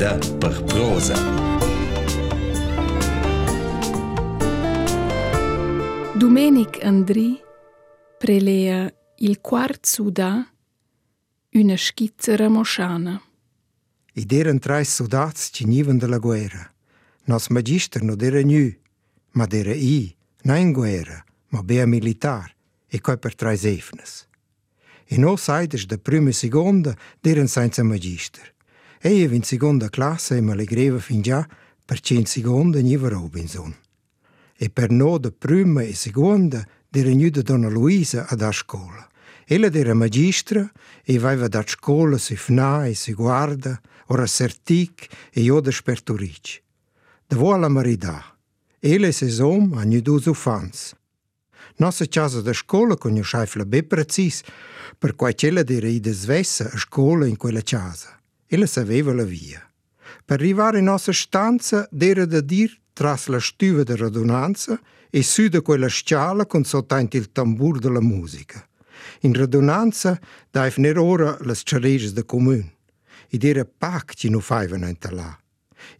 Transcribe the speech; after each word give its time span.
Per 0.00 0.64
prosa. 0.64 1.14
Domenic 6.16 6.82
Andri 6.82 7.38
prelea 8.16 8.90
il 9.16 9.40
quart 9.42 9.84
sudà 9.84 10.50
una 11.50 11.76
schizza 11.76 12.34
ramosciana. 12.34 13.20
Id 14.14 14.32
eran 14.32 14.58
tre 14.58 14.84
soldats 14.84 15.50
che 15.50 15.66
nivan 15.66 15.98
della 15.98 16.16
guerra. 16.16 16.72
Nos 17.24 17.48
magister 17.48 18.00
non 18.00 18.16
era 18.22 18.40
nu, 18.40 18.74
ma 19.32 19.46
era 19.50 19.74
i, 19.74 20.16
non 20.44 20.56
in 20.56 20.72
guerra, 20.72 21.22
ma 21.48 21.62
bea 21.62 21.84
militar, 21.84 22.50
e 22.88 23.02
coi 23.02 23.18
per 23.18 23.34
tre 23.34 23.52
efnes. 23.52 24.26
E 25.04 25.18
nos 25.18 25.46
aides 25.48 25.84
da 25.84 25.98
prima 25.98 26.30
e 26.30 26.32
seconda 26.32 26.96
eran 27.20 27.48
senza 27.48 27.82
magister. 27.82 28.54
E 29.02 29.22
in 29.22 29.42
seconda 29.42 29.88
classe 29.88 30.36
e 30.36 30.42
me 30.42 30.54
le 30.54 30.64
greva 30.64 30.98
fin 30.98 31.22
già 31.22 31.48
perché 31.86 32.12
in 32.12 32.26
seconda 32.26 32.80
niva 32.80 33.08
Robinson. 33.08 33.74
E 34.54 34.68
per 34.68 34.90
no 34.90 35.16
da 35.16 35.30
prima 35.30 35.80
e 35.80 35.94
seconda 35.94 36.62
era 36.90 37.08
nu 37.08 37.30
da 37.30 37.40
Donna 37.40 37.70
Luisa 37.70 38.26
ad 38.28 38.42
a 38.42 38.52
scuola. 38.52 39.08
Ella 39.46 39.72
era 39.72 39.94
magistra 39.94 40.70
e 41.02 41.16
aveva 41.16 41.48
da 41.48 41.64
scuola 41.66 42.18
si 42.18 42.36
fna 42.36 42.86
e 42.86 42.94
si 42.94 43.14
guarda, 43.14 43.80
ora 44.08 44.26
sertic 44.26 45.06
e 45.32 45.40
io 45.40 45.60
da 45.60 45.70
sperturic. 45.70 46.62
Da 47.26 47.36
vo 47.36 47.54
alla 47.54 47.68
marità. 47.68 48.36
Ella 48.80 49.06
e 49.06 49.12
ses 49.12 49.38
om 49.38 49.78
a 49.78 49.84
nu 49.84 50.02
dus 50.02 50.26
ufans. 50.26 50.94
Nossa 51.76 52.04
casa 52.06 52.42
da 52.42 52.52
scuola 52.52 52.96
conosceva 52.96 53.64
ben 53.64 53.86
precis, 53.86 54.42
per 54.98 55.16
quai 55.16 55.34
cella 55.34 55.64
era 55.66 55.88
ida 55.88 56.12
svessa 56.12 56.70
a 56.70 56.76
scuola 56.76 57.26
in 57.26 57.38
quella 57.38 57.62
casa. 57.62 58.19
Ella 58.52 58.66
sapeva 58.66 59.14
la 59.14 59.22
via. 59.22 59.64
Per 60.24 60.40
arrivare 60.40 60.78
in 60.78 60.86
nostra 60.86 61.12
stanza 61.12 61.88
era 61.96 62.24
da 62.26 62.40
dir 62.40 62.76
tras 62.92 63.28
la 63.28 63.38
stuva 63.38 63.84
de 63.84 63.94
radunanza 63.94 64.80
e 65.08 65.22
su 65.22 65.46
da 65.48 65.60
quella 65.60 65.86
sciala 65.86 66.46
con 66.46 66.64
soltanto 66.64 67.16
il 67.16 67.30
tambur 67.30 67.78
della 67.78 68.00
musica. 68.00 68.66
In 69.20 69.34
radunanza 69.34 70.18
ner 70.76 70.98
ora 70.98 71.38
las 71.42 71.62
ciareges 71.64 72.12
de 72.12 72.24
comun. 72.24 72.68
Id 73.28 73.44
era 73.44 73.64
pac 73.64 74.14
ci 74.14 74.28
nu 74.28 74.40
faivano 74.40 74.88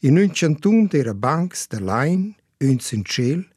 in 0.01 0.19
un 0.19 0.31
cantun 0.31 0.89
era 0.91 1.15
bancs 1.15 1.69
de 1.69 1.81
lain, 1.81 2.35
in 2.59 2.79
ciel, 3.05 3.49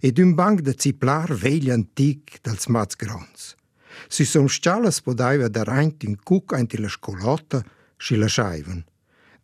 ed 0.00 0.18
un 0.18 0.34
banc 0.34 0.60
de 0.60 0.74
ziplar 0.76 1.32
vegli 1.32 1.70
antic 1.70 2.38
dels 2.42 2.66
mats 2.66 2.96
grons. 2.96 3.54
Si 4.08 4.24
son 4.24 4.48
scialas 4.48 5.00
podaiva 5.00 5.48
da 5.48 5.64
reint 5.64 6.02
in 6.02 6.16
cuc 6.22 6.52
ainti 6.52 6.78
la 6.78 6.88
scolotta, 6.88 7.64
si 8.02 8.16
lasciaivan. 8.16 8.82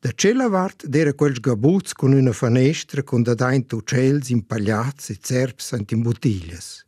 Da 0.00 0.10
cella 0.14 0.48
vart 0.48 0.86
d'era 0.86 1.12
quels 1.12 1.40
gabuts 1.40 1.92
con 1.92 2.12
una 2.12 2.32
finestra 2.32 3.02
con 3.02 3.22
da 3.22 3.34
daint 3.34 3.72
uccells 3.72 4.30
impagliats 4.30 5.10
e 5.10 5.16
zerbs 5.20 5.72
in 5.94 6.02
bottiglias. 6.02 6.84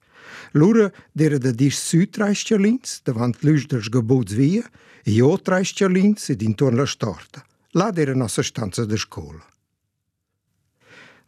Lura 0.53 0.91
d'era 1.13 1.39
da 1.39 1.51
dis 1.51 1.79
sü 1.89 2.07
trai 2.11 2.35
scialins 2.35 3.01
davant 3.03 3.37
l'us 3.43 3.67
dels 3.67 3.89
gabuts 3.89 4.33
via 4.33 4.65
e 5.03 5.11
io 5.11 5.39
trai 5.39 5.65
scialins 5.65 6.29
ed 6.31 6.43
intorno 6.43 6.83
la 6.83 6.87
storta. 6.87 7.45
Là 7.73 7.91
d'era 7.91 8.15
nostra 8.15 8.43
stanza 8.43 8.85
de 8.85 8.97
scola. 8.97 9.45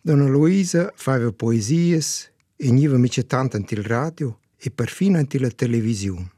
Donna 0.00 0.27
Luisa 0.27 0.92
faiva 0.96 1.30
poesies 1.32 2.30
e 2.56 2.70
niva 2.70 2.98
mica 2.98 3.22
tant 3.22 3.54
ant 3.54 3.70
il 3.70 3.84
radio 3.84 4.38
e 4.56 4.70
perfino 4.70 5.18
ant 5.18 5.34
la 5.34 5.50
televisione, 5.50 6.30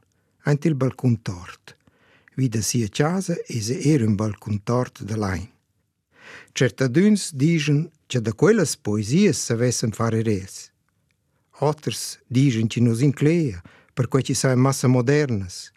ant 0.44 0.64
il 0.64 0.74
balcon 0.74 1.20
tort. 1.22 1.76
Vida 2.36 2.62
sia 2.62 2.88
casa 2.88 3.36
era 3.46 4.04
un 4.04 4.16
balcon 4.16 4.58
tort 4.64 5.02
de 5.04 5.16
lain. 5.16 5.48
Certaduns 6.52 7.32
digen 7.32 7.90
che 8.06 8.20
da 8.20 8.32
quelles 8.32 8.76
poesies 8.76 9.38
savessen 9.38 9.92
fare 9.92 10.22
res. 10.22 10.72
Otters 11.60 12.18
digen 12.26 12.66
che 12.66 12.80
nos 12.80 13.00
inclea, 13.00 13.62
per 13.92 14.08
quei 14.08 14.22
ci 14.24 14.34
sai 14.34 14.56
massa 14.56 14.88
modernas. 14.88 15.72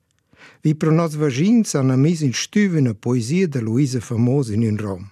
Vi 0.62 0.76
pro 0.76 0.92
nos 0.92 1.16
vagins 1.16 1.76
hanno 1.76 1.96
mis 1.96 2.22
in 2.22 2.34
stüve 2.34 2.80
una 2.80 2.94
poesia 2.94 3.48
de 3.48 3.62
Luisa 3.62 4.00
famosa 4.00 4.54
in 4.54 4.64
un 4.64 4.78
Rom. 4.78 5.12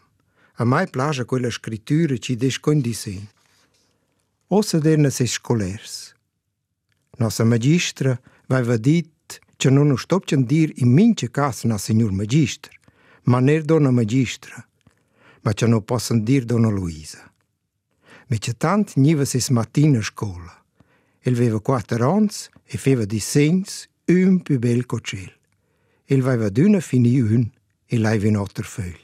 A 0.58 0.64
mai 0.64 0.88
plaja 0.88 1.26
quella 1.26 1.50
scrittura 1.50 2.18
ci 2.18 2.36
descondisen. 2.36 3.28
Ossa 4.48 4.80
derna 4.80 5.10
se 5.10 5.26
scolers. 5.26 6.14
Nossa 7.18 7.44
magistra 7.44 8.20
që 9.60 9.72
në 9.72 9.84
në 9.90 9.98
shtop 10.04 10.28
që 10.30 10.42
ndir 10.42 10.74
i 10.82 10.86
min 10.86 11.14
që 11.16 11.30
kasna 11.38 11.78
se 11.80 11.94
njur 11.94 12.12
më 12.16 12.26
gjishtër, 12.32 12.76
ma 13.30 13.40
ner 13.42 13.64
do 13.64 13.80
në 13.80 13.92
më 13.98 14.04
gjishtrë, 14.12 14.60
ma 15.44 15.52
që 15.54 15.70
në 15.72 15.80
posë 15.90 16.20
ndir 16.20 16.46
do 16.50 16.60
në 16.60 16.72
Luiza. 16.76 17.24
Me 18.30 18.38
që 18.42 18.54
tant 18.58 18.96
njëve 18.98 19.26
se 19.30 19.42
smatin 19.42 19.96
në 19.96 20.04
shkolla, 20.10 20.56
el 21.26 21.36
veve 21.38 21.62
quattro 21.62 22.10
ons 22.12 22.50
e 22.66 22.78
feve 22.78 23.06
di 23.06 23.20
sens 23.20 23.86
un 24.10 24.42
più 24.46 24.60
bel 24.60 24.86
cocel. 24.86 25.32
El 26.08 26.22
vaiva 26.22 26.50
d'una 26.50 26.82
fini 26.82 27.20
un 27.22 27.50
e 27.88 27.98
laiva 27.98 28.28
in 28.28 28.38
otter 28.38 28.66
föl. 28.66 29.02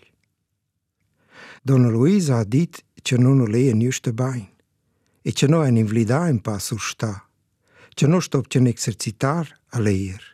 Donna 1.63 1.89
Luisa 1.89 2.39
ha 2.41 2.43
dit 2.43 2.81
që 3.05 3.17
non 3.21 3.41
o 3.41 3.47
leje 3.49 3.73
njështë 3.77 4.13
bajnë, 4.17 4.49
e 5.25 5.31
që 5.37 5.49
no 5.49 5.61
e 5.65 5.71
një 5.73 5.85
vlidajnë 5.89 6.41
pas 6.45 6.71
u 6.73 6.77
shta, 6.81 7.13
që 7.97 8.09
no 8.09 8.21
shtop 8.21 8.49
që 8.49 8.61
në 8.61 8.73
eksercitar 8.73 9.49
a 9.73 9.81
lejerë. 9.81 10.29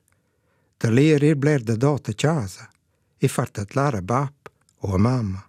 Da 0.78 0.90
leer 0.90 1.24
er 1.24 1.36
bler 1.36 1.64
da 1.64 1.76
dot 1.76 2.10
a 2.10 2.14
casa 2.14 2.70
e 3.18 3.28
fartatlar 3.28 3.96
a 3.96 4.02
bab 4.02 4.34
o 4.86 4.94
a 4.94 4.98
mamma. 4.98 5.42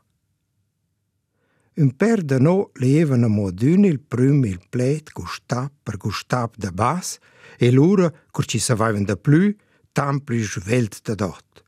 Un 1.79 1.91
per 1.95 2.25
no 2.41 2.71
leevano 2.75 3.27
a 3.27 3.29
modun 3.29 3.85
il 3.85 4.01
prum 4.01 4.45
il 4.45 4.61
plet 4.69 5.13
gustap 5.13 5.73
per 5.83 5.97
gustap 5.97 6.57
da 6.57 6.73
bas 6.73 7.19
e 7.59 7.71
lura, 7.71 8.11
cur 8.33 8.47
ci 8.47 8.59
savaivan 8.59 9.05
da 9.05 9.17
plü, 9.17 9.55
tampli 9.93 10.43
svelt 10.43 11.03
da 11.03 11.15
dot. 11.15 11.65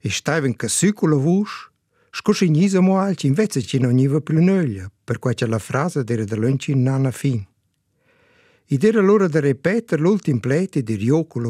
E 0.00 0.10
staivan 0.10 0.56
ca 0.56 0.68
sicula 0.68 1.16
vusch, 1.16 1.70
scusci 2.10 2.48
nisa 2.48 2.80
mo 2.80 2.98
alci 2.98 3.26
invece 3.26 3.62
ci 3.62 3.78
non 3.78 3.94
niva 3.94 4.20
più 4.20 4.42
nöglia, 4.42 4.90
per 5.04 5.18
qua 5.18 5.34
c'è 5.34 5.46
la 5.46 5.58
frase 5.58 6.04
dere 6.04 6.24
da 6.24 6.36
lunci 6.36 6.74
nana 6.74 7.10
fin. 7.10 7.46
Id 8.68 8.82
era 8.82 9.00
l'ora 9.00 9.28
da 9.28 9.40
repeter 9.40 10.00
l'ultim 10.00 10.40
pleti 10.40 10.82
di 10.82 10.94
riocula 10.96 11.48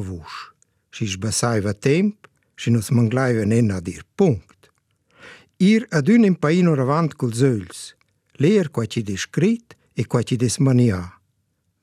që 0.96 1.04
ish 1.04 1.18
besajve 1.20 1.74
temp, 1.76 2.24
që 2.56 2.72
në 2.72 2.80
thmënglajve 2.86 3.44
në 3.44 3.60
në 3.68 3.78
adir 3.82 4.02
punkt. 4.16 4.70
Ir 5.60 5.84
adynim 5.92 6.36
pa 6.40 6.48
inu 6.56 6.72
rëvand 6.72 7.12
kulzëllës, 7.20 7.80
lejer 8.40 8.72
kua 8.72 8.88
që 8.88 9.04
di 9.04 9.16
shkrit 9.20 9.76
e 9.96 10.04
kua 10.08 10.24
që 10.24 10.40
di 10.40 10.48
smënia, 10.48 11.02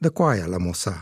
dhe 0.01 0.09
kuaja 0.09 0.49
la 0.49 0.59
mosa. 0.59 0.95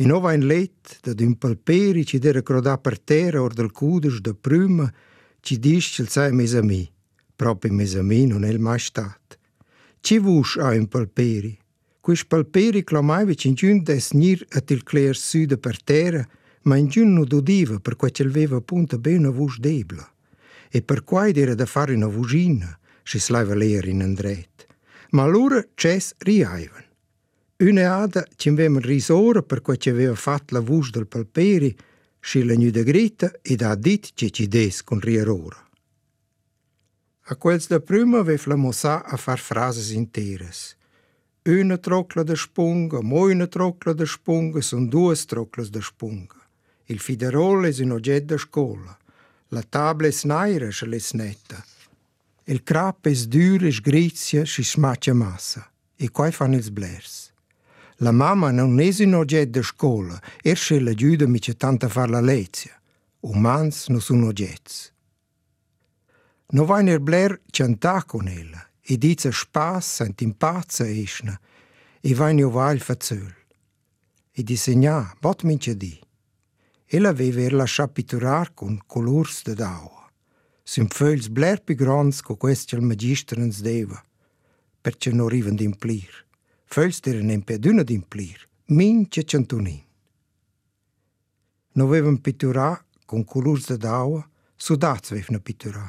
Inova 0.00 0.32
in 0.36 0.44
let 0.48 0.98
dhe 1.04 1.12
dy 1.16 1.28
pëlperi 1.40 2.04
që 2.08 2.20
di 2.20 2.32
rëkroda 2.36 2.76
për 2.84 2.96
tere 3.08 3.40
or 3.40 3.52
del 3.56 3.70
kudësh 3.72 4.20
dhe 4.24 4.32
prymë 4.36 4.88
që 5.44 5.60
di 5.64 5.76
shqilca 5.80 6.26
e 6.28 6.34
me 6.36 6.48
zëmi, 6.52 6.82
propi 7.36 7.70
me 7.72 7.84
zëmi 7.88 8.22
në 8.32 8.40
nëllë 8.42 8.64
ma 8.64 8.76
shtatë. 8.76 9.40
Që 10.04 10.20
vush 10.24 10.58
a 10.64 10.74
in 10.76 10.88
pëlperi, 10.92 11.54
Quis 12.06 12.22
palperi 12.22 12.84
clamaiva 12.84 13.34
cinciun 13.34 13.80
des 13.82 14.12
nir 14.12 14.44
at 14.54 14.70
il 14.70 14.84
cler 14.84 15.16
süda 15.16 15.56
per 15.56 15.82
terra, 15.82 16.22
ma 16.62 16.76
in 16.76 16.86
giun 16.86 17.12
non 17.12 17.80
per 17.82 17.96
quai 17.96 18.12
c'elveva 18.12 18.58
appunto 18.58 18.96
ben 19.00 19.18
una 19.18 19.30
vus 19.30 19.58
debla. 19.58 20.08
E 20.70 20.82
per 20.82 21.02
quai 21.02 21.32
era 21.32 21.56
da 21.56 21.66
fare 21.66 21.94
una 21.94 22.06
vusina, 22.06 22.78
si 23.02 23.18
slaiva 23.18 23.56
leer 23.56 23.88
in 23.88 24.02
andret. 24.02 24.68
Ma 25.10 25.24
allora 25.24 25.66
ces 25.74 26.14
riaivan. 26.18 26.84
Una 27.56 27.96
ada 27.96 28.24
ci 28.36 28.50
avevamo 28.50 28.78
risora 28.78 29.42
per 29.42 29.60
quai 29.60 29.78
ci 29.78 29.90
aveva 29.90 30.14
fatto 30.14 30.54
la 30.54 30.60
vus 30.60 30.90
del 30.90 31.08
palperi, 31.08 31.76
si 32.20 32.44
la 32.44 32.54
nuda 32.54 32.82
grita 32.84 33.32
ed 33.42 33.62
ha 33.62 33.74
dit 33.74 34.12
che 34.14 34.30
ci 34.30 34.46
des 34.46 34.84
con 34.84 35.00
riarora. 35.00 35.60
A 37.22 37.34
quels 37.34 37.66
da 37.66 37.80
prima 37.80 38.20
aveva 38.20 38.44
la 38.46 38.54
mossa 38.54 39.04
a 39.04 39.16
far 39.16 39.40
frases 39.40 39.90
interas. 39.90 40.76
Una 41.48 41.78
trocla 41.78 42.24
da 42.24 42.34
spunga, 42.34 43.00
mo 43.02 43.26
una 43.26 43.46
trocla 43.46 43.92
da 43.92 44.04
spunga, 44.04 44.60
son 44.60 44.88
due 44.88 45.14
troclas 45.14 45.68
da 45.68 45.80
spunga. 45.80 46.34
Il 46.86 46.98
fiderol 46.98 47.66
è 47.66 47.82
un 47.82 47.92
oggetto 47.92 48.34
da 48.34 48.36
scuola. 48.36 48.98
La 49.50 49.62
tavola 49.62 50.08
è 50.08 50.10
snaira, 50.10 50.72
se 50.72 50.86
l'è 50.86 50.98
snetta. 50.98 51.64
Il 52.46 52.64
crap 52.64 53.06
è 53.06 53.14
dura, 53.28 53.70
sgrizia, 53.70 54.44
si 54.44 54.64
smaccia 54.64 55.14
massa. 55.14 55.70
E 55.94 56.10
qua 56.10 56.28
fanno 56.32 56.56
ils 56.56 56.70
blers. 56.70 57.32
La 57.98 58.10
mamma 58.10 58.50
non 58.50 58.80
è 58.80 58.92
un 59.04 59.14
oggetto 59.14 59.60
da 59.60 59.62
scuola, 59.62 60.20
er 60.42 60.58
se 60.58 60.80
la 60.80 60.94
giuda 60.94 61.28
mi 61.28 61.38
c'è 61.38 61.56
tanta 61.56 61.88
far 61.88 62.10
la 62.10 62.20
lezia. 62.20 62.76
Umans 63.20 63.86
non 63.86 64.00
sono 64.00 64.26
oggetti. 64.26 64.90
Non 66.48 66.66
va 66.66 66.80
nel 66.80 67.00
bler 67.00 67.40
cantà 67.48 68.02
con 68.02 68.26
ella, 68.26 68.68
e 68.88 68.96
dice 68.96 69.32
spas, 69.32 69.94
sent 69.96 70.20
impazza 70.20 70.86
esna, 70.86 71.38
e 72.00 72.14
va 72.14 72.30
in 72.30 72.44
oval 72.44 72.78
fazzöl. 72.78 73.34
E 74.30 74.42
disegna, 74.42 75.12
bot 75.18 75.42
mince 75.42 75.76
di. 75.76 75.98
Ella 76.86 77.08
aveva 77.08 77.56
lasciato 77.56 77.92
pitturar 77.92 78.54
con 78.54 78.78
colors 78.86 79.42
de 79.42 79.54
d'aua. 79.54 80.08
Sunt 80.62 80.94
föils 80.94 81.28
bler 81.28 81.62
più 81.62 81.74
grands 81.74 82.20
co 82.22 82.36
quest 82.36 82.72
il 82.72 82.80
magister 82.80 83.38
ens 83.38 83.60
deva, 83.60 84.00
perché 84.80 85.10
non 85.10 85.26
arrivan 85.26 85.56
d'implir. 85.56 86.24
Föils 86.64 87.00
deren 87.00 87.30
en 87.30 87.42
per 87.42 87.58
d'una 87.58 87.82
d'implir, 87.82 88.48
mince 88.66 89.24
centunin. 89.24 89.82
Non 91.72 91.88
avevan 91.88 92.20
pitturà 92.20 92.84
con 93.04 93.24
colors 93.24 93.66
de 93.66 93.76
d'aua, 93.76 94.28
soldats 94.56 95.10
avevano 95.10 95.40
pitturà. 95.40 95.86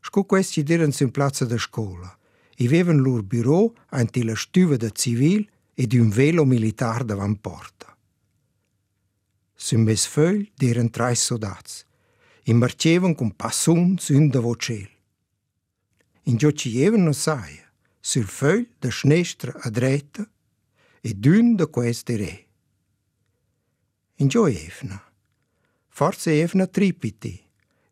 Sco 0.00 0.24
questi 0.24 0.62
deren 0.62 0.92
in 0.98 1.10
piazza 1.10 1.44
da 1.44 1.58
scuola, 1.58 2.16
avevano 2.58 2.98
il 2.98 3.04
loro 3.04 3.22
bureau 3.22 3.74
ante 3.90 4.22
la 4.22 4.34
stuva 4.34 4.76
civil 4.90 5.48
ed 5.74 5.92
un 5.92 6.08
velo 6.08 6.44
militar 6.44 7.04
davanti 7.04 7.40
porta. 7.40 7.96
Sul 9.54 9.78
mes 9.78 10.06
feuil 10.06 10.50
erano 10.58 10.90
tre 10.90 11.14
soldati 11.14 11.82
e 12.42 12.52
marcevano 12.52 13.14
con 13.14 13.34
passion 13.34 13.96
in 14.08 14.28
da 14.28 14.40
ciel. 14.56 14.88
In 16.24 16.38
ciò 16.38 16.50
ci 16.50 16.68
avevano 16.76 17.12
saia, 17.12 17.70
sul 17.98 18.24
feuil 18.24 18.68
da 18.78 18.90
sinistra 18.90 19.52
a 19.60 19.70
dreta 19.70 20.28
e 21.00 21.14
d'un 21.14 21.54
da 21.56 21.66
questi 21.66 22.16
re. 22.16 22.46
In 24.16 24.28
ciò 24.28 24.44
avevano, 24.44 25.02
forse 25.88 26.30
avevano 26.30 26.68
tripiti, 26.68 27.42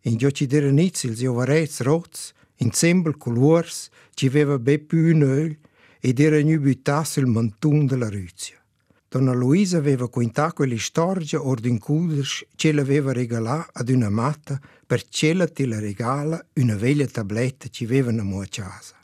in 0.02 0.18
ciò 0.18 0.30
ci 0.30 0.46
erano 0.50 0.78
inizi 0.78 1.08
i 1.08 1.26
ovarezzi 1.26 1.82
rozzi 1.82 2.32
sembel 2.70 3.16
colors, 3.16 3.88
ci 4.14 4.26
aveva 4.26 4.58
be 4.58 4.78
più 4.78 5.14
un 5.14 5.22
öl 5.22 5.56
ed 6.00 6.20
era 6.20 6.40
nu 6.40 6.58
buttato 6.60 7.04
sul 7.04 7.26
mantun 7.26 7.86
della 7.86 8.08
Ruzia. 8.08 8.62
Donna 9.08 9.32
Luisa 9.32 9.76
aveva 9.78 10.08
quintato 10.08 10.54
quelle 10.54 10.78
storge 10.78 11.36
ordin 11.36 11.78
cuders 11.78 12.46
che 12.56 12.72
l'aveva 12.72 13.12
regalato 13.12 13.70
ad 13.74 13.88
una 13.90 14.08
matta 14.08 14.58
per 14.86 15.06
cella 15.08 15.46
ti 15.46 15.66
la 15.66 15.78
regala 15.78 16.42
una 16.54 16.76
veglia 16.76 17.06
tabletta 17.06 17.68
che 17.68 17.84
avevano 17.84 18.40
a 18.40 18.46
casa. 18.48 18.96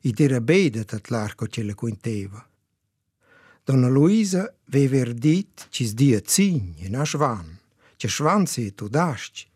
Ed 0.00 0.20
era 0.20 0.40
beda 0.40 0.84
l'arco 1.06 1.46
che 1.46 1.62
la 1.62 1.74
quinteva. 1.74 2.46
Donna 3.64 3.88
Luisa 3.88 4.52
aveva 4.68 5.12
dit 5.12 5.68
che 5.70 5.84
sdia 5.86 6.20
zin 6.24 6.74
e 6.78 6.88
na 6.88 7.04
schwan, 7.04 7.58
che 7.96 8.08
schwan 8.08 8.44
si 8.46 8.74
tu 8.74 8.88
dasci, 8.88 9.46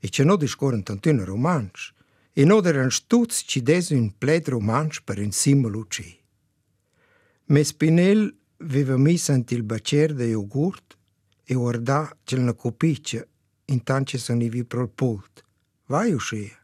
e 0.00 0.08
che 0.08 0.24
non 0.24 0.38
discorren 0.38 0.82
tantuna 0.82 1.24
romansch, 1.24 1.92
e 2.38 2.44
no 2.44 2.62
eran 2.62 2.88
tuts 3.08 3.42
ci 3.44 3.60
des 3.62 3.90
un 3.90 4.16
pled 4.16 4.48
romansch 4.48 5.02
per 5.02 5.18
un 5.18 5.32
simbolo 5.32 5.84
ci. 5.88 6.16
Me 7.46 7.64
Spinel 7.64 8.32
veva 8.58 8.96
mis 8.96 9.28
ant 9.28 9.50
il 9.50 9.64
bacer 9.64 10.14
de 10.14 10.26
iogurt 10.26 10.96
e 11.44 11.54
guarda 11.54 12.16
cel 12.22 12.42
na 12.42 12.52
copice 12.52 13.28
intanto 13.64 14.12
che 14.12 14.18
sono 14.18 14.44
ivi 14.44 14.62
pro 14.62 14.82
il 14.82 14.88
pult. 14.88 15.44
Vai 15.86 16.12
uscia. 16.12 16.56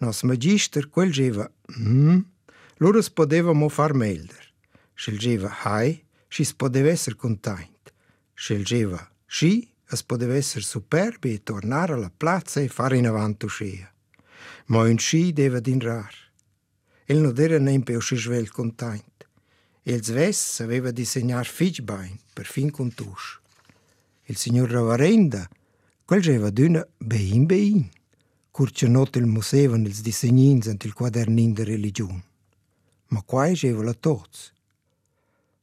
Nos 0.00 0.22
magister 0.24 0.90
quel 0.90 1.10
geva 1.10 1.50
«Mmm», 1.78 2.20
loro 2.80 3.00
spodevamo 3.00 3.66
far 3.70 3.94
melder. 3.94 4.44
Scelgeva 4.92 5.56
«Hai», 5.62 6.04
si 6.28 6.44
spodeva 6.44 6.90
essere 6.90 7.16
content. 7.16 7.94
Scelgeva 8.34 9.10
«Sci», 9.24 9.62
si 9.62 9.72
e 9.88 9.96
spodeva 9.96 10.34
essere 10.34 10.64
superbi 10.64 11.32
e 11.32 11.42
tornare 11.42 11.94
alla 11.94 12.12
piazza 12.14 12.60
e 12.60 12.68
fare 12.68 12.98
in 12.98 13.06
avanti 13.06 13.46
uscia. 13.46 13.90
Ma 14.66 14.82
un 14.82 14.98
sci 14.98 15.32
deve 15.32 15.60
dinrar. 15.60 16.14
Il 17.06 17.18
non 17.18 17.34
era 17.36 17.58
neanche 17.58 17.96
uscire 17.96 18.20
svel 18.20 18.50
contento. 18.50 19.26
Il 19.82 20.02
Zves 20.04 20.60
aveva 20.60 20.90
disegnar 20.92 21.46
Fitchbein 21.46 22.18
per 22.32 22.46
fin 22.46 22.70
con 22.70 22.94
tusch. 22.94 23.40
Il 24.26 24.36
signor 24.36 24.70
Ravarenda, 24.70 25.48
quel 26.04 26.20
aveva 26.20 26.50
d'una 26.50 26.86
bein 26.98 27.46
bein, 27.46 27.90
curce 28.52 28.86
not 28.86 29.16
il 29.16 29.26
musevan 29.26 29.84
ils 29.84 30.02
disegnins 30.02 30.68
ant 30.68 30.84
il 30.84 30.92
quadernin 30.92 31.52
de 31.52 31.64
religion. 31.64 32.22
Ma 33.08 33.22
quai 33.22 33.52
aveva 33.52 33.82
la 33.82 33.94
tots. 33.94 34.52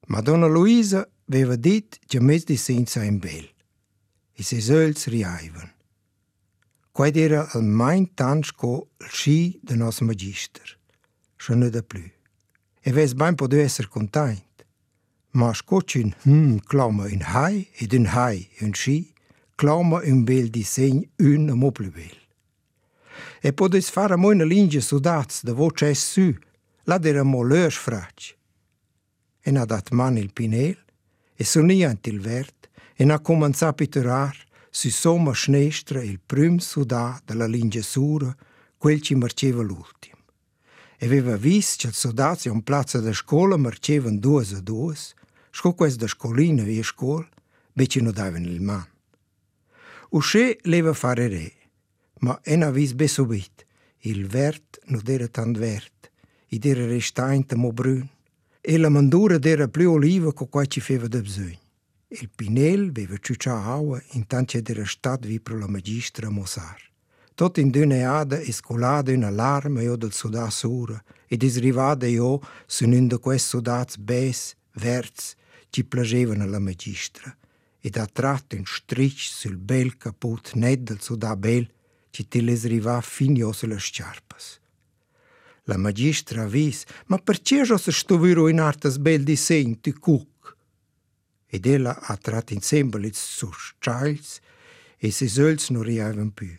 Madonna 0.07 0.47
Luisa 0.47 1.07
aveva 1.29 1.55
dit 1.55 1.99
che 2.07 2.19
mes 2.19 2.43
disegns 2.43 2.91
sain 2.91 3.19
bel. 3.19 3.47
I 4.35 4.43
ses 4.43 4.69
öls 4.69 5.07
riaivan. 5.07 5.76
Quai 6.97 7.11
era 7.13 7.47
al 7.51 7.63
main 7.63 8.11
tanch 8.15 8.55
co 8.55 8.87
il 8.97 9.07
sci 9.07 9.59
de 9.61 9.75
nos 9.75 9.99
magister. 10.01 10.79
Schon 11.37 11.59
ne 11.59 11.69
da 11.69 11.83
plü. 11.83 12.11
E 12.81 12.91
ves 12.91 13.13
ben 13.13 13.35
poder 13.35 13.59
essere 13.59 13.87
content. 13.87 14.65
Ma 15.33 15.53
scocin, 15.53 16.15
hm, 16.23 16.57
clama 16.65 17.03
un 17.03 17.21
hai 17.21 17.67
ed 17.77 17.93
un 17.93 18.07
hai 18.07 18.49
un 18.61 18.73
sci, 18.73 19.13
clama 19.55 20.01
un 20.03 20.23
bel 20.23 20.49
disegn 20.49 21.07
un 21.17 21.51
mo 21.53 21.71
più 21.71 21.91
bel. 21.91 22.17
E 23.41 23.53
podes 23.53 23.91
fare 23.91 24.15
mo 24.15 24.29
una 24.29 24.43
linea 24.43 24.81
sudats 24.81 25.43
da 25.43 25.53
voce 25.53 25.89
es 25.89 25.99
su, 25.99 26.33
la 26.85 26.97
dera 26.97 27.23
mo 27.23 27.43
lös 27.43 27.75
frac. 27.75 28.35
E 29.41 29.51
na 29.51 29.65
dat 29.65 29.91
man 29.91 30.17
il 30.17 30.33
pinel, 30.33 30.77
e 31.35 31.43
soniant 31.43 32.07
il 32.07 32.19
vert, 32.19 32.69
e 32.95 33.05
na 33.05 33.19
comincia 33.19 33.67
a 33.67 33.73
pitturar 33.73 34.46
su 34.79 34.91
somma 34.91 35.33
snestra 35.33 36.03
il 36.03 36.19
prim 36.23 36.57
sudà 36.59 37.19
della 37.25 37.47
linea 37.47 37.81
sura, 37.81 38.31
quel 38.77 39.01
ci 39.01 39.15
marceva 39.15 39.63
l'ultimo 39.63 40.21
e 40.99 41.07
aveva 41.07 41.35
visto 41.35 41.87
che 41.87 41.93
i 41.93 41.97
soldati 41.97 42.47
in 42.47 42.61
piazza 42.61 42.99
da 42.99 43.11
scuola 43.11 43.57
marcevano 43.57 44.19
due 44.19 44.45
a 44.53 44.61
due, 44.61 44.95
sco 45.49 45.73
questa 45.73 46.05
scolina 46.05 46.61
via 46.61 46.83
scuola, 46.83 47.27
invece 47.73 48.01
non 48.01 48.13
davano 48.13 48.45
il 48.45 48.61
man. 48.61 48.85
Usce 50.09 50.59
leva 50.61 50.93
fare 50.93 51.27
re, 51.27 51.53
ma 52.19 52.39
e 52.43 52.55
non 52.55 52.71
vis 52.71 52.93
be 52.93 53.07
subit, 53.07 53.65
il 54.01 54.27
vert 54.27 54.79
non 54.85 55.01
era 55.07 55.27
tanto 55.27 55.59
vert, 55.59 56.11
ed 56.47 56.63
era 56.65 56.85
restante 56.85 57.55
mo 57.55 57.71
brun, 57.71 58.07
e 58.61 58.77
la 58.77 58.89
mandura 58.89 59.39
era 59.41 59.67
più 59.67 59.93
oliva 59.93 60.31
co 60.33 60.45
qua 60.45 60.65
ci 60.65 60.81
feva 60.81 61.07
da 61.07 61.19
bisogno. 61.19 61.65
Il 62.09 62.29
pinel 62.33 62.87
aveva 62.87 63.17
ciuccia 63.17 63.65
acqua 63.65 64.01
intanto 64.11 64.57
era 64.63 64.85
stato 64.85 65.27
vi 65.27 65.41
per 65.41 65.55
la 65.57 65.67
magistra 65.67 66.29
Mosar. 66.29 66.81
Tot 67.35 67.57
in 67.57 67.69
dünneada 67.69 68.39
is 68.39 68.61
colada 68.61 69.11
una 69.11 69.29
larma 69.29 69.81
io 69.81 69.97
del 69.97 70.13
sudà 70.13 70.49
sura, 70.49 71.03
ed 71.27 71.43
is 71.43 71.59
rivada 71.59 72.07
io 72.07 72.39
su 72.65 72.85
un 72.85 73.07
de 73.09 73.19
quest 73.19 73.49
sudats 73.49 73.97
bes, 73.97 74.55
verts, 74.75 75.35
ci 75.69 75.83
plagevano 75.83 76.43
alla 76.43 76.59
magistra, 76.59 77.35
ed 77.81 77.97
ha 77.97 78.05
tratto 78.05 78.55
un 78.55 78.63
stric 78.65 79.19
sul 79.19 79.57
bel 79.57 79.97
caput 79.97 80.53
net 80.53 80.79
del 80.79 81.01
sudà 81.01 81.35
bel, 81.35 81.69
ci 82.09 82.25
ti 82.25 82.41
les 82.41 82.65
riva 82.67 83.01
fin 83.01 83.35
io 83.35 83.51
sulle 83.51 83.77
sciarpas. 83.77 84.59
La 85.63 85.75
magistra 85.75 86.47
vis, 86.47 86.85
ma 87.07 87.17
perché 87.17 87.55
io 87.55 87.77
se 87.77 87.91
stoviro 87.91 88.47
in 88.47 88.61
artas 88.61 88.97
bel 88.97 89.23
disegn 89.23 89.81
ti 89.81 89.91
cuc? 89.91 90.36
Ed 91.47 91.65
ella 91.65 91.99
ha 91.99 92.17
tratto 92.17 92.53
insieme 92.53 92.99
le 92.99 93.11
sus 93.13 93.73
chiles, 93.79 94.39
e 94.97 95.11
se 95.11 95.27
söls 95.27 95.69
non 95.69 95.83
riavan 95.83 96.31
più. 96.33 96.55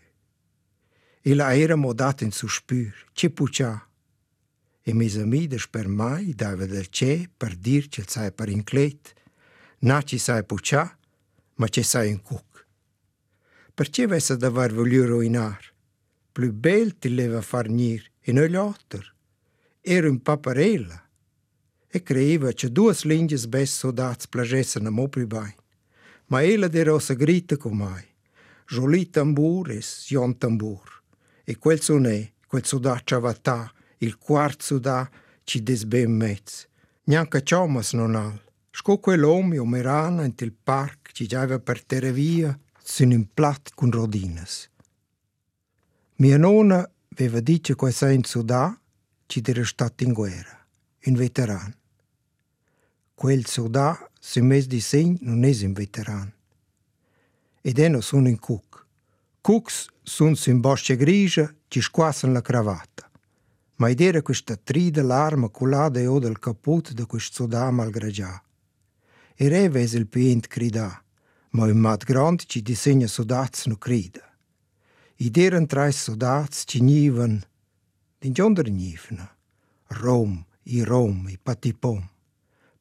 Il 1.23 1.41
era 1.41 1.77
modat 1.77 2.23
in 2.23 2.31
suspür, 2.31 2.95
ce 3.13 3.31
puccia. 3.31 3.87
E 4.83 4.95
mes 4.95 5.17
amides 5.17 5.69
per 5.69 5.89
mai 5.89 6.35
dava 6.35 6.65
del 6.65 6.89
ce 6.89 7.29
per 7.37 7.55
dir 7.57 7.89
che 7.89 8.05
sai 8.07 8.33
per 8.33 8.49
inclet, 8.49 9.13
na 9.81 10.03
ci 10.03 10.17
sai 10.19 10.45
puccia, 10.45 10.97
ma 11.57 11.69
ce 11.69 11.83
sai 11.83 12.09
in 12.11 12.23
cuc. 12.23 12.67
Perché 13.75 14.07
vesse 14.07 14.37
d'aver 14.37 14.73
voglio 14.73 15.05
roinar? 15.05 15.61
Più 16.33 16.53
bel 16.53 16.99
ti 16.99 17.15
leva 17.15 17.43
farnir 17.43 18.11
e 18.21 18.33
noi 18.33 18.49
l'altro. 18.49 19.03
Era 19.81 20.09
un 20.09 20.23
paparella. 20.23 21.08
E 21.91 22.03
creiva 22.03 22.53
che 22.53 22.71
due 22.71 22.95
lingue 23.03 23.39
bes 23.49 23.77
soldats 23.77 24.27
plagessero 24.29 24.91
mo 24.91 25.09
più 25.09 25.27
bene. 25.27 25.57
Ma 26.27 26.43
ella 26.43 26.69
de 26.69 26.83
rosa 26.83 27.15
grita 27.15 27.57
mai. 27.71 28.05
Joli 28.67 29.09
tambur 29.09 29.71
es 29.71 30.05
jon 30.07 30.37
tambur 30.37 30.99
e 31.49 31.57
quel 31.57 31.81
sonè, 31.81 32.31
quel 32.47 32.67
sudà 32.67 33.01
ciavatà, 33.03 33.73
il 33.99 34.19
quarto 34.19 34.63
sudà 34.63 35.11
ci 35.45 35.63
desben 35.63 36.13
mezz. 36.13 36.67
Neanche 37.05 37.43
ciomas 37.43 37.95
non 37.95 38.15
al. 38.15 38.39
Sco 38.71 38.99
quell'uomo 38.99 39.59
o 39.59 39.65
merana 39.65 40.27
in 40.27 40.35
il 40.37 40.53
parc 40.53 41.13
ci 41.13 41.27
giava 41.27 41.59
per 41.59 41.83
terra 41.85 42.11
via, 42.11 42.57
sun 42.83 43.13
in 43.13 43.33
plat 43.33 43.71
con 43.75 43.91
rodinas. 43.91 44.69
Mia 46.17 46.37
nonna 46.37 46.87
aveva 47.13 47.41
detto 47.41 47.75
che 47.75 47.93
sei 47.93 48.17
in 48.17 48.25
sudà 48.25 48.79
ci 49.25 49.41
era 49.43 49.65
stato 49.65 50.05
in 50.05 50.13
guerra, 50.13 50.67
un 51.07 51.15
veteran. 51.15 51.75
Quel 53.19 53.47
sudà, 53.47 53.99
se 54.21 54.41
mes 54.41 54.69
di 54.69 54.79
segno, 54.79 55.19
non 55.23 55.43
è 55.43 55.53
un 55.65 55.73
veteran. 55.73 56.33
Ed 57.61 57.81
eno 57.81 58.01
sono 58.01 58.29
in 58.29 58.39
cuc. 58.39 58.87
Cucs 59.41 59.89
sunt 60.05 60.47
in 60.47 60.61
bosce 60.61 60.95
grigia 60.95 61.53
ci 61.67 61.81
squassano 61.81 62.35
la 62.35 62.41
cravatta. 62.41 63.11
Ma 63.79 63.89
ed 63.89 64.01
era 64.01 64.23
questa 64.23 64.55
trida 64.55 65.03
l'arma 65.03 65.49
culada 65.49 66.01
o 66.09 66.21
del 66.21 66.39
caput 66.39 66.93
de 66.93 67.07
quest 67.07 67.35
sodà 67.35 67.69
malgragià. 67.73 68.41
E 69.35 69.49
re 69.49 69.65
il 69.65 70.07
pient 70.07 70.47
crida, 70.47 71.03
ma 71.51 71.65
un 71.65 71.77
mat 71.77 72.05
grand 72.05 72.45
ci 72.47 72.63
disegna 72.63 73.09
sodats 73.09 73.67
no 73.67 73.79
crida. 73.79 74.33
Id 75.17 75.37
eran 75.37 75.67
trais 75.67 76.01
soldats 76.01 76.63
ci 76.65 76.81
nivan 76.81 77.45
din 78.21 78.33
nivna. 78.69 79.29
Rom, 79.89 80.45
i 80.63 80.85
Rom, 80.85 81.29
i 81.29 81.37
patipom. 81.37 82.09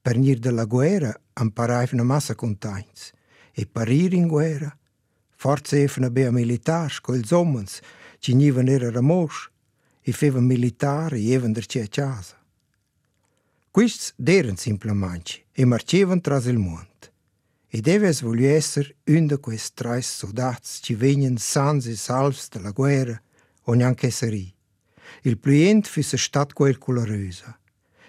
Per 0.08 0.16
nir 0.16 0.40
della 0.40 0.64
guerra 0.64 1.14
amparaivna 1.34 2.02
massa 2.02 2.34
contains. 2.34 3.12
E 3.52 3.66
parir 3.66 4.14
in 4.14 4.30
guerra, 4.30 4.72
forza 5.36 5.76
efna 5.76 6.10
bea 6.10 6.32
militars, 6.32 7.02
co 7.02 7.14
ils 7.14 7.32
omens, 7.32 7.82
ci 8.20 8.34
nivan 8.34 8.70
era 8.70 8.90
ramos, 8.90 9.50
e 10.02 10.14
fevan 10.14 10.46
militari, 10.46 11.28
e 11.28 11.34
even 11.34 11.52
der 11.52 11.66
cia 11.66 11.86
casa. 11.88 12.38
Quists 13.70 14.14
deren 14.16 14.56
simplemente 14.56 15.44
e 15.52 15.66
marcevan 15.66 16.22
tras 16.22 16.46
il 16.46 16.58
mond. 16.58 17.12
E 17.68 17.82
deves 17.82 18.22
voglio 18.22 18.48
esser 18.48 18.96
un 19.08 19.28
de 19.28 19.38
quest 19.40 19.74
trais 19.76 20.08
soldats 20.08 20.80
ci 20.84 20.96
vegnan 20.96 21.36
sans 21.38 21.86
e 21.86 21.98
salvs 21.98 22.48
de 22.48 22.60
la 22.62 22.72
guerra 22.72 23.22
o 23.64 23.74
neanche 23.74 24.10
seri. 24.10 24.56
Il 25.24 25.38
plient 25.38 25.86
füsse 25.86 26.18
stat 26.18 26.54
quel 26.54 26.78
con 26.78 26.96
la 26.96 27.04
rösa. 27.04 27.60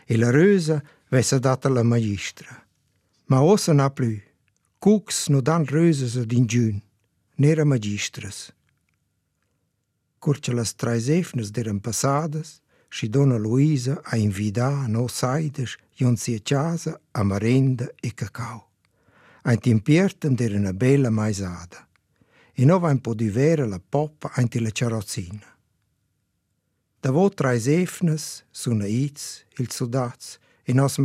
E 0.06 0.16
la 0.16 0.30
rösa 0.30 0.80
vesse 1.08 1.38
data 1.38 1.68
la 1.68 1.82
magistra. 1.82 2.66
Ma 3.26 3.42
ossa 3.42 3.72
n'a 3.72 3.90
plü. 3.90 4.22
Cucs 4.78 5.28
no 5.28 5.40
dan 5.40 5.64
rösas 5.66 6.16
ad 6.16 6.32
ingiun, 6.32 6.82
nera 7.36 7.64
magistras. 7.64 8.52
Curce 10.18 10.52
las 10.52 10.74
trais 10.74 11.08
efnes 11.08 11.50
deran 11.50 11.78
passadas, 11.78 12.62
și 12.88 13.08
donna 13.08 13.36
Luisa 13.36 14.00
a 14.04 14.16
invida 14.16 14.86
no 14.86 15.06
saides 15.06 15.76
jon 15.96 16.16
sia 16.16 16.38
casa 16.38 17.00
a 17.10 17.22
marenda 17.22 17.86
e 18.00 18.08
cacao. 18.08 18.70
Ein 19.44 19.58
timpierten 19.58 20.34
der 20.34 20.52
una 20.52 20.72
bella 20.72 21.10
maisada. 21.10 21.88
E 22.52 22.64
no 22.64 22.78
va 22.78 22.90
un 22.90 22.98
po' 22.98 23.14
vera 23.14 23.66
la 23.66 23.80
poppa 23.88 24.30
anti 24.34 24.58
la 24.58 24.70
carrozzina. 24.70 25.56
Da 27.00 27.10
vo 27.10 27.28
trais 27.28 27.66
efnes, 27.66 28.44
suna 28.50 28.86
il 28.86 29.70
soldats, 29.70 30.38
e 30.68 30.74
nos 30.74 30.98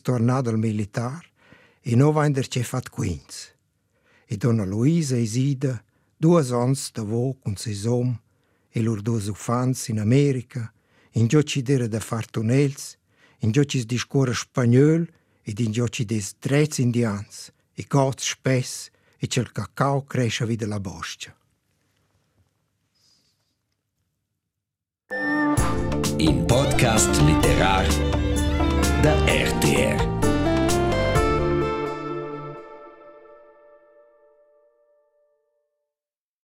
tornato 0.00 0.48
al 0.48 0.56
militar, 0.56 1.22
e 1.82 1.94
no 1.94 2.10
va 2.10 2.26
der 2.30 2.48
cefat 2.48 2.88
quins. 2.88 3.52
E 4.26 4.38
donna 4.38 4.64
Luisa 4.64 5.18
e 5.18 5.26
Sida, 5.26 5.84
duas 6.16 6.50
ons 6.50 6.90
da 6.90 7.02
vo 7.04 7.36
con 7.42 7.54
ses 7.54 7.84
om, 7.84 8.18
e 8.72 8.80
lor 8.80 9.02
duas 9.02 9.28
ufans 9.28 9.88
in 9.88 10.00
America, 10.00 10.72
in 11.12 11.26
gioci 11.26 11.60
d'era 11.60 11.86
da 11.86 12.00
fartunels, 12.00 12.96
in 13.40 13.50
gioci 13.50 13.84
di 13.84 13.98
scuola 13.98 14.32
spagnol 14.32 15.06
ed 15.42 15.60
indians, 16.78 17.52
e 17.74 17.84
gots 17.86 18.30
spess, 18.30 18.88
e 19.18 19.26
c'è 19.26 19.44
cacao 19.52 20.04
cresce 20.04 20.46
via 20.46 20.66
la 20.66 20.80
boscia. 20.80 21.36
In 26.16 26.46
podcast 26.46 27.20
literar 27.20 28.33
da 29.04 29.12
RTR. 29.26 30.13